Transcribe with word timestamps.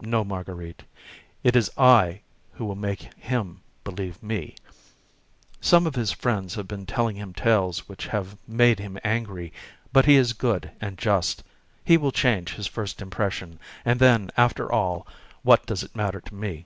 "No, 0.00 0.24
Marguerite. 0.24 0.84
It 1.44 1.54
is 1.54 1.70
I 1.76 2.22
who 2.54 2.64
will 2.64 2.76
make 2.76 3.12
him 3.20 3.60
believe 3.84 4.22
me. 4.22 4.54
Some 5.60 5.86
of 5.86 5.94
his 5.96 6.12
friends 6.12 6.54
have 6.54 6.66
been 6.66 6.86
telling 6.86 7.14
him 7.16 7.34
tales 7.34 7.86
which 7.86 8.06
have 8.06 8.38
made 8.48 8.78
him 8.78 8.96
angry; 9.04 9.52
but 9.92 10.06
he 10.06 10.16
is 10.16 10.32
good 10.32 10.70
and 10.80 10.96
just, 10.96 11.42
he 11.84 11.98
will 11.98 12.10
change 12.10 12.54
his 12.54 12.66
first 12.68 13.02
impression; 13.02 13.58
and 13.84 14.00
then, 14.00 14.30
after 14.34 14.72
all, 14.72 15.06
what 15.42 15.66
does 15.66 15.82
it 15.82 15.94
matter 15.94 16.22
to 16.22 16.34
me?" 16.34 16.64